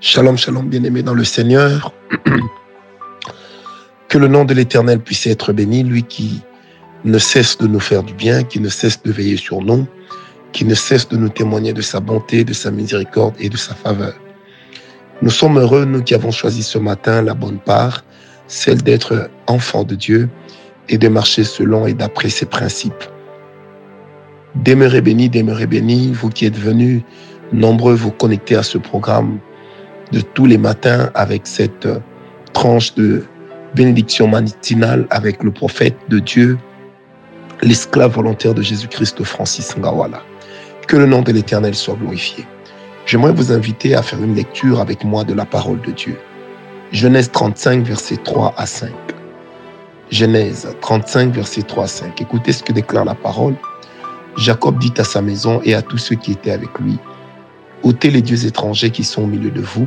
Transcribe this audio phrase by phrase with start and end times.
[0.00, 1.92] Shalom, shalom, bien-aimés dans le Seigneur.
[4.08, 6.40] Que le nom de l'Éternel puisse être béni, lui qui
[7.04, 9.84] ne cesse de nous faire du bien, qui ne cesse de veiller sur nous,
[10.52, 13.74] qui ne cesse de nous témoigner de sa bonté, de sa miséricorde et de sa
[13.74, 14.14] faveur.
[15.22, 18.04] Nous sommes heureux, nous qui avons choisi ce matin la bonne part,
[18.46, 20.28] celle d'être enfants de Dieu
[20.88, 23.04] et de marcher selon et d'après ses principes.
[24.54, 27.02] Demeurez bénis, demeurez bénis, vous qui êtes venus
[27.52, 29.40] nombreux vous connecter à ce programme
[30.12, 31.88] de tous les matins avec cette
[32.52, 33.24] tranche de
[33.74, 36.58] bénédiction matinale avec le prophète de Dieu,
[37.62, 40.22] l'esclave volontaire de Jésus-Christ, Francis Ngawala.
[40.88, 42.46] Que le nom de l'Éternel soit glorifié.
[43.06, 46.16] J'aimerais vous inviter à faire une lecture avec moi de la parole de Dieu.
[46.92, 48.90] Genèse 35, versets 3 à 5.
[50.10, 52.20] Genèse 35, versets 3 à 5.
[52.20, 53.56] Écoutez ce que déclare la parole.
[54.36, 56.98] Jacob dit à sa maison et à tous ceux qui étaient avec lui,
[57.86, 59.86] ôtez les dieux étrangers qui sont au milieu de vous,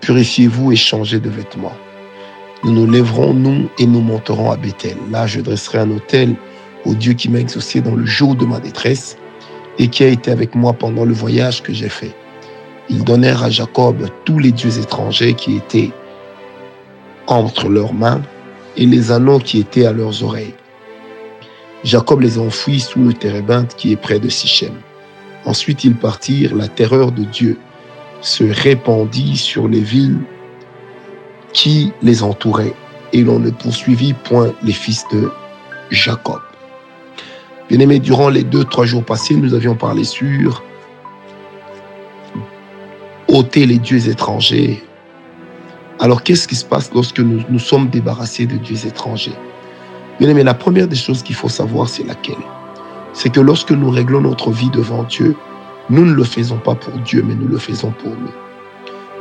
[0.00, 1.76] purifiez-vous et changez de vêtements.
[2.64, 4.96] Nous nous lèverons, nous, et nous monterons à Bethel.
[5.12, 6.34] Là, je dresserai un autel
[6.84, 9.16] au Dieu qui m'a exaucé dans le jour de ma détresse
[9.78, 12.14] et qui a été avec moi pendant le voyage que j'ai fait.
[12.88, 15.92] Ils donnèrent à Jacob tous les dieux étrangers qui étaient
[17.28, 18.22] entre leurs mains
[18.76, 20.54] et les anneaux qui étaient à leurs oreilles.
[21.84, 24.72] Jacob les enfouit sous le térébinthe qui est près de Sichem.
[25.48, 27.56] Ensuite ils partirent, la terreur de Dieu
[28.20, 30.20] se répandit sur les villes
[31.54, 32.74] qui les entouraient,
[33.14, 35.30] et l'on ne poursuivit point les fils de
[35.90, 36.42] Jacob.
[37.70, 40.62] Bien-aimés, durant les deux, trois jours passés, nous avions parlé sur
[43.26, 44.84] ôter les dieux étrangers.
[45.98, 49.38] Alors, qu'est-ce qui se passe lorsque nous nous sommes débarrassés de dieux étrangers?
[50.20, 52.36] Bien aimé, la première des choses qu'il faut savoir, c'est laquelle?
[53.18, 55.34] C'est que lorsque nous réglons notre vie devant Dieu,
[55.90, 58.30] nous ne le faisons pas pour Dieu, mais nous le faisons pour nous.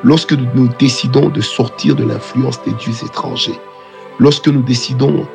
[0.03, 3.59] Lorsque nous décidons de sortir de l'influence des dieux étrangers,
[4.19, 5.25] lorsque nous décidons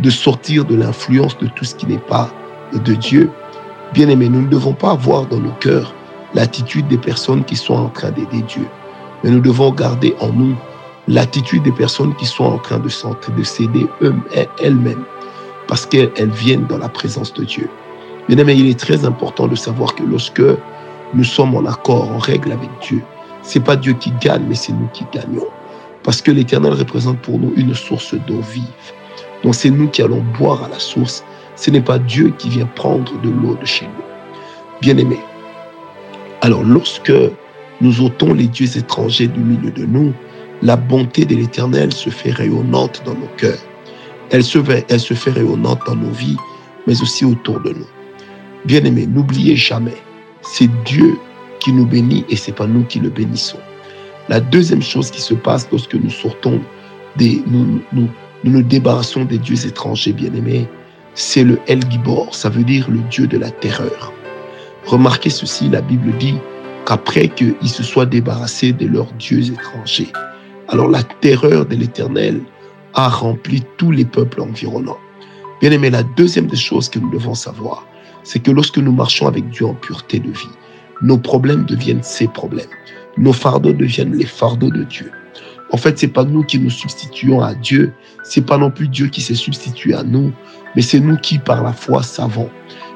[0.00, 2.30] de sortir de l'influence de tout ce qui n'est pas
[2.74, 3.30] de Dieu,
[3.94, 5.94] bien aimé, nous ne devons pas avoir dans nos cœurs
[6.34, 8.66] l'attitude des personnes qui sont en train d'aider Dieu.
[9.24, 10.54] Mais nous devons garder en nous
[11.08, 13.86] l'attitude des personnes qui sont en train de s'aider
[14.58, 15.04] elles-mêmes
[15.66, 17.70] parce qu'elles viennent dans la présence de Dieu.
[18.28, 20.42] Bien aimé, il est très important de savoir que lorsque
[21.14, 23.02] nous sommes en accord, en règle avec Dieu,
[23.42, 25.46] c'est pas Dieu qui gagne, mais c'est nous qui gagnons.
[26.02, 28.64] Parce que l'Éternel représente pour nous une source d'eau vive.
[29.42, 31.24] Donc c'est nous qui allons boire à la source.
[31.56, 34.04] Ce n'est pas Dieu qui vient prendre de l'eau de chez nous.
[34.80, 35.18] Bien aimé,
[36.42, 37.12] alors lorsque
[37.80, 40.12] nous ôtons les dieux étrangers du milieu de nous,
[40.62, 43.58] la bonté de l'Éternel se fait rayonnante dans nos cœurs.
[44.30, 46.36] Elle se, fait, elle se fait rayonnante dans nos vies,
[46.86, 47.86] mais aussi autour de nous.
[48.64, 49.96] Bien aimé, n'oubliez jamais,
[50.42, 51.16] c'est Dieu
[51.60, 53.58] qui nous bénit et c'est pas nous qui le bénissons.
[54.28, 56.60] La deuxième chose qui se passe lorsque nous sortons
[57.16, 58.08] des, nous, nous,
[58.44, 60.68] nous nous débarrassons des dieux étrangers, bien-aimés,
[61.14, 64.12] c'est le El Gibor, ça veut dire le Dieu de la terreur.
[64.86, 66.36] Remarquez ceci, la Bible dit
[66.86, 70.12] qu'après qu'ils se soient débarrassés de leurs dieux étrangers,
[70.68, 72.40] alors la terreur de l'Éternel
[72.94, 74.98] a rempli tous les peuples environnants.
[75.60, 77.86] Bien aimé, la deuxième des choses que nous devons savoir,
[78.22, 80.48] c'est que lorsque nous marchons avec Dieu en pureté de vie,
[81.02, 82.68] nos problèmes deviennent ses problèmes.
[83.16, 85.10] Nos fardeaux deviennent les fardeaux de Dieu.
[85.72, 87.92] En fait, c'est pas nous qui nous substituons à Dieu,
[88.24, 90.32] c'est pas non plus Dieu qui s'est substitué à nous,
[90.74, 92.50] mais c'est nous qui, par la foi, savons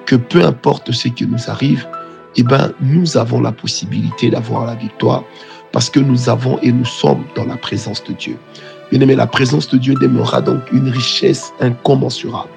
[0.06, 1.86] que peu importe ce qui nous arrive,
[2.36, 5.24] eh ben, nous avons la possibilité d'avoir la victoire
[5.72, 8.36] parce que nous avons et nous sommes dans la présence de Dieu.
[8.90, 12.50] Bien aimé, la présence de Dieu demeurera donc une richesse incommensurable,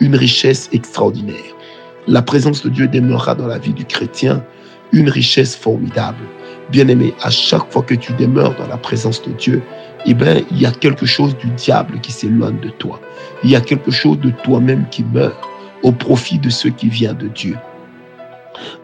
[0.00, 1.55] une richesse extraordinaire.
[2.08, 4.44] La présence de Dieu demeurera dans la vie du chrétien
[4.92, 6.22] une richesse formidable.
[6.70, 9.60] Bien aimé, à chaque fois que tu demeures dans la présence de Dieu,
[10.06, 13.00] eh bien, il y a quelque chose du diable qui s'éloigne de toi.
[13.42, 15.36] Il y a quelque chose de toi-même qui meurt
[15.82, 17.56] au profit de ce qui vient de Dieu.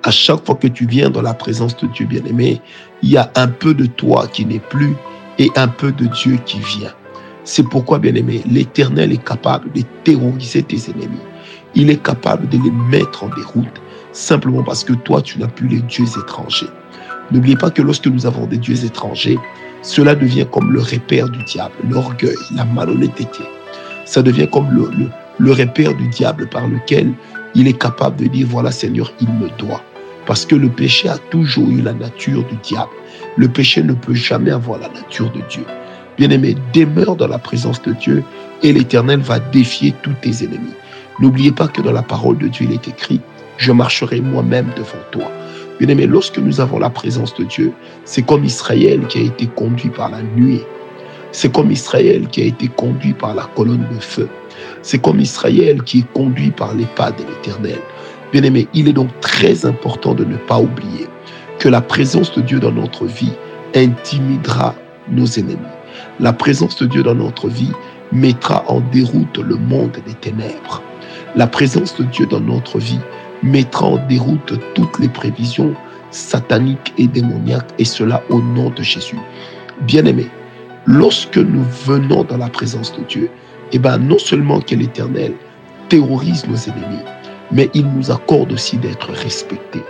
[0.03, 2.61] À chaque fois que tu viens dans la présence de Dieu bien-aimé,
[3.03, 4.95] il y a un peu de toi qui n'est plus
[5.39, 6.93] et un peu de Dieu qui vient.
[7.45, 11.21] C'est pourquoi, bien-aimé, l'Éternel est capable de terroriser tes ennemis.
[11.75, 13.81] Il est capable de les mettre en déroute
[14.13, 16.69] simplement parce que toi, tu n'as plus les dieux étrangers.
[17.31, 19.39] N'oubliez pas que lorsque nous avons des dieux étrangers,
[19.83, 23.43] cela devient comme le repère du diable, l'orgueil, la malhonnêteté.
[24.05, 24.69] Ça devient comme
[25.39, 27.13] le, repère du diable par lequel
[27.55, 29.83] il est capable de dire, voilà Seigneur, il me doit.
[30.27, 32.93] Parce que le péché a toujours eu la nature du diable.
[33.37, 35.65] Le péché ne peut jamais avoir la nature de Dieu.
[36.19, 38.23] Bien-aimé, demeure dans la présence de Dieu
[38.63, 40.75] et l'Éternel va défier tous tes ennemis.
[41.21, 43.21] N'oubliez pas que dans la parole de Dieu, il est écrit,
[43.59, 45.31] je marcherai moi-même devant toi.
[45.79, 47.73] Bien aimé, lorsque nous avons la présence de Dieu,
[48.05, 50.63] c'est comme Israël qui a été conduit par la nuée.
[51.33, 54.29] C'est comme Israël qui a été conduit par la colonne de feu.
[54.83, 57.79] C'est comme Israël qui est conduit par les pas de l'Éternel.
[58.33, 61.07] Bien aimé, il est donc très important de ne pas oublier
[61.59, 63.33] que la présence de Dieu dans notre vie
[63.75, 64.75] intimidera
[65.11, 65.57] nos ennemis.
[66.21, 67.73] La présence de Dieu dans notre vie
[68.13, 70.83] mettra en déroute le monde des ténèbres.
[71.35, 73.01] La présence de Dieu dans notre vie
[73.43, 75.75] mettra en déroute toutes les prévisions
[76.11, 79.17] sataniques et démoniaques, et cela au nom de Jésus.
[79.87, 80.29] Bien-aimés,
[80.85, 83.31] lorsque nous venons dans la présence de Dieu,
[83.73, 85.33] eh ben, non seulement que l'Éternel
[85.89, 87.03] terrorise nos ennemis,
[87.51, 89.83] mais il nous accorde aussi d'être respectés.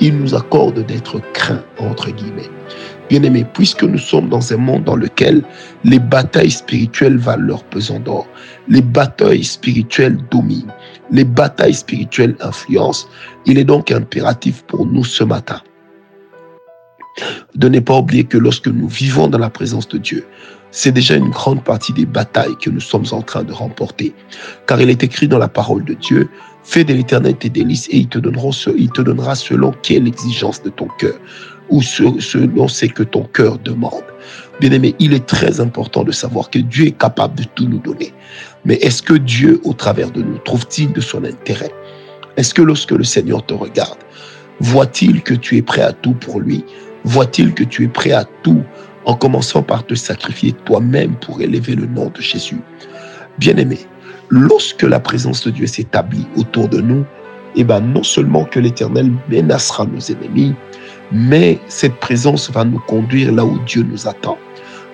[0.00, 2.50] Il nous accorde d'être craints, entre guillemets.
[3.10, 5.42] Bien-aimés, puisque nous sommes dans un monde dans lequel
[5.84, 8.26] les batailles spirituelles valent leur pesant d'or,
[8.68, 10.72] les batailles spirituelles dominent,
[11.10, 13.08] les batailles spirituelles influencent,
[13.46, 15.60] il est donc impératif pour nous ce matin
[17.54, 20.26] de ne pas oublier que lorsque nous vivons dans la présence de Dieu,
[20.70, 24.14] c'est déjà une grande partie des batailles que nous sommes en train de remporter.
[24.66, 26.28] Car il est écrit dans la parole de Dieu,
[26.70, 31.18] fais de l'éternel tes délices et il te, donnera, selon quelle exigence de ton cœur
[31.68, 34.04] ou selon ce que ton cœur demande.
[34.60, 37.80] Bien aimé, il est très important de savoir que Dieu est capable de tout nous
[37.80, 38.12] donner.
[38.64, 41.72] Mais est-ce que Dieu, au travers de nous, trouve-t-il de son intérêt?
[42.36, 43.98] Est-ce que lorsque le Seigneur te regarde,
[44.60, 46.64] voit-il que tu es prêt à tout pour lui?
[47.02, 48.62] Voit-il que tu es prêt à tout
[49.06, 52.60] en commençant par te sacrifier toi-même pour élever le nom de Jésus?
[53.38, 53.78] Bien aimé,
[54.30, 57.04] lorsque la présence de Dieu s'établit autour de nous,
[57.56, 60.54] eh ben, non seulement que l'Éternel menacera nos ennemis,
[61.12, 64.38] mais cette présence va nous conduire là où Dieu nous attend.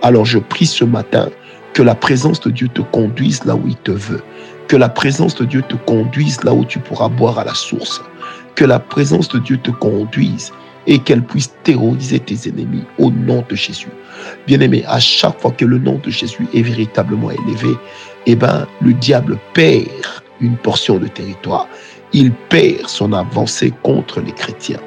[0.02, 1.28] Alors je prie ce matin
[1.74, 4.22] que la présence de Dieu te conduise là où il te veut,
[4.68, 8.00] que la présence de Dieu te conduise là où tu pourras boire à la source,
[8.54, 10.52] que la présence de Dieu te conduise
[10.86, 13.88] et qu'elle puisse terroriser tes ennemis au nom de Jésus.
[14.46, 17.76] Bien-aimé, à chaque fois que le nom de Jésus est véritablement élevé,
[18.26, 19.88] eh ben, le diable perd
[20.40, 21.68] une portion de territoire.
[22.12, 24.80] Il perd son avancée contre les chrétiens.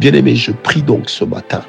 [0.00, 1.62] Bien-aimé, je prie donc ce matin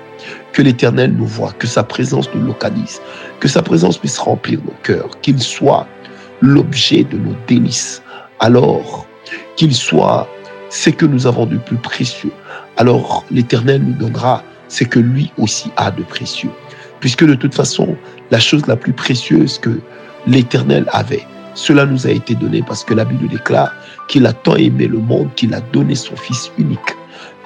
[0.54, 3.02] que l'Éternel nous voit, que sa présence nous localise,
[3.40, 5.86] que sa présence puisse remplir nos cœurs, qu'il soit
[6.42, 8.02] l'objet de nos délices,
[8.40, 9.06] alors
[9.58, 10.28] qu'il soit
[10.70, 12.32] ce que nous avons de plus précieux.
[12.78, 16.50] Alors l'Éternel nous donnera ce que lui aussi a de précieux.
[17.00, 17.96] Puisque de toute façon,
[18.32, 19.80] la chose la plus précieuse que
[20.28, 23.72] l'Éternel avait, cela nous a été donné parce que la Bible déclare
[24.08, 26.80] qu'il a tant aimé le monde qu'il a donné son Fils unique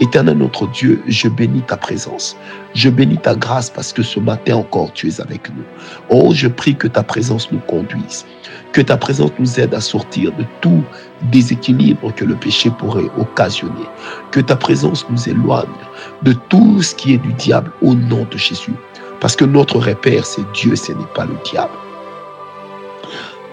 [0.01, 2.37] Éternel notre Dieu, je bénis ta présence.
[2.73, 5.63] Je bénis ta grâce parce que ce matin encore tu es avec nous.
[6.09, 8.25] Oh, je prie que ta présence nous conduise,
[8.71, 10.83] que ta présence nous aide à sortir de tout
[11.31, 13.89] déséquilibre que le péché pourrait occasionner,
[14.31, 15.67] que ta présence nous éloigne
[16.23, 18.75] de tout ce qui est du diable au nom de Jésus.
[19.19, 21.73] Parce que notre repère, c'est Dieu, ce n'est pas le diable.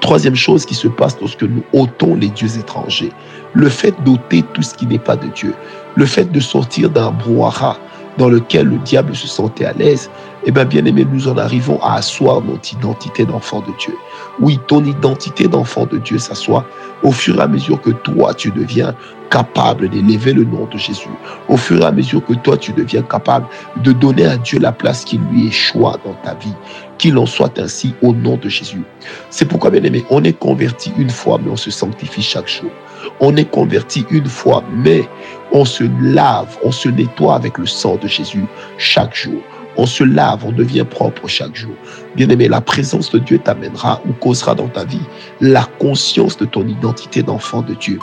[0.00, 3.12] Troisième chose qui se passe lorsque nous ôtons les dieux étrangers,
[3.54, 5.54] le fait d'ôter tout ce qui n'est pas de Dieu,
[5.94, 7.78] le fait de sortir d'un brouhaha
[8.18, 10.10] dans lequel le diable se sentait à l'aise,
[10.48, 13.94] eh bien, bien aimé, nous en arrivons à asseoir notre identité d'enfant de Dieu.
[14.38, 16.64] Oui, ton identité d'enfant de Dieu s'assoit
[17.02, 18.94] au fur et à mesure que toi, tu deviens
[19.28, 21.08] capable d'élever le nom de Jésus.
[21.48, 23.46] Au fur et à mesure que toi, tu deviens capable
[23.82, 26.54] de donner à Dieu la place qui lui est choix dans ta vie.
[26.96, 28.82] Qu'il en soit ainsi au nom de Jésus.
[29.30, 32.70] C'est pourquoi, bien aimé, on est converti une fois, mais on se sanctifie chaque jour.
[33.18, 35.08] On est converti une fois, mais
[35.50, 38.44] on se lave, on se nettoie avec le sang de Jésus
[38.78, 39.42] chaque jour.
[39.76, 41.74] On se lave, on devient propre chaque jour.
[42.14, 45.06] Bien-aimé, la présence de Dieu t'amènera ou causera dans ta vie
[45.40, 47.98] la conscience de ton identité d'enfant de Dieu.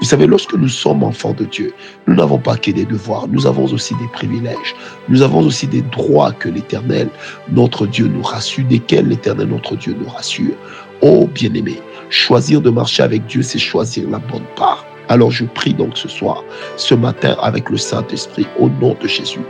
[0.00, 1.72] Vous savez, lorsque nous sommes enfants de Dieu,
[2.06, 4.74] nous n'avons pas que des devoirs, nous avons aussi des privilèges,
[5.08, 7.08] nous avons aussi des droits que l'Éternel,
[7.50, 10.54] notre Dieu, nous rassure, desquels l'Éternel, notre Dieu, nous rassure.
[11.00, 14.84] Oh bien-aimé, choisir de marcher avec Dieu, c'est choisir la bonne part.
[15.08, 16.42] Alors je prie donc ce soir,
[16.76, 19.40] ce matin, avec le Saint-Esprit, au nom de Jésus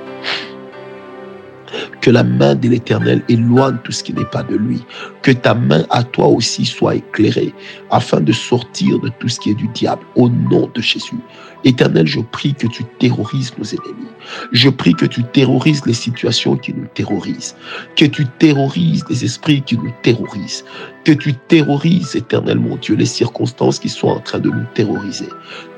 [2.06, 4.80] que la main de l'Éternel éloigne tout ce qui n'est pas de lui.
[5.22, 7.52] Que ta main à toi aussi soit éclairée
[7.90, 11.18] afin de sortir de tout ce qui est du diable au nom de Jésus.
[11.64, 14.06] Éternel, je prie que tu terrorises nos ennemis.
[14.52, 17.56] Je prie que tu terrorises les situations qui nous terrorisent.
[17.96, 20.64] Que tu terrorises les esprits qui nous terrorisent.
[21.04, 25.28] Que tu terrorises, éternel mon Dieu, les circonstances qui sont en train de nous terroriser.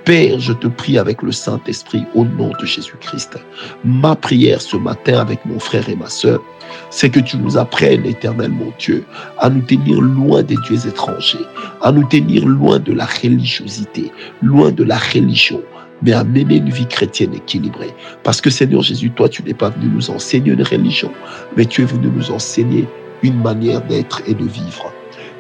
[0.09, 3.37] Père, je te prie avec le Saint-Esprit au nom de Jésus-Christ.
[3.85, 6.43] Ma prière ce matin avec mon frère et ma sœur,
[6.89, 9.05] c'est que tu nous apprennes, éternel Dieu,
[9.37, 11.45] à nous tenir loin des dieux étrangers,
[11.83, 14.11] à nous tenir loin de la religiosité,
[14.41, 15.61] loin de la religion,
[16.03, 17.93] mais à mener une vie chrétienne équilibrée.
[18.23, 21.13] Parce que Seigneur Jésus, toi, tu n'es pas venu nous enseigner une religion,
[21.55, 22.89] mais tu es venu nous enseigner
[23.23, 24.91] une manière d'être et de vivre.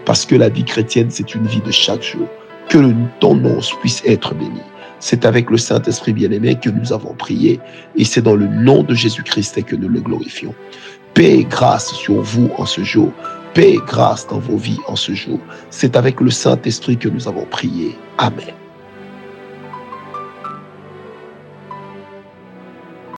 [0.04, 2.28] Parce que la vie chrétienne, c'est une vie de chaque jour.
[2.68, 4.60] Que ton nom puisse être béni.
[5.00, 7.60] C'est avec le Saint-Esprit bien-aimé que nous avons prié
[7.96, 10.54] et c'est dans le nom de Jésus-Christ que nous le glorifions.
[11.14, 13.10] Paix et grâce sur vous en ce jour.
[13.54, 15.38] Paix et grâce dans vos vies en ce jour.
[15.70, 17.96] C'est avec le Saint-Esprit que nous avons prié.
[18.18, 18.54] Amen.